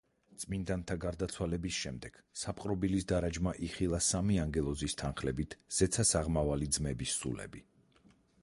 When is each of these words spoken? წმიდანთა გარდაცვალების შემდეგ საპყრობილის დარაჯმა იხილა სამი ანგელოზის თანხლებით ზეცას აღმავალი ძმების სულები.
წმიდანთა 0.43 0.95
გარდაცვალების 1.01 1.75
შემდეგ 1.79 2.17
საპყრობილის 2.43 3.05
დარაჯმა 3.11 3.53
იხილა 3.67 3.99
სამი 4.07 4.39
ანგელოზის 4.45 4.99
თანხლებით 5.03 5.57
ზეცას 5.81 6.15
აღმავალი 6.23 6.75
ძმების 6.79 7.17
სულები. 7.21 7.63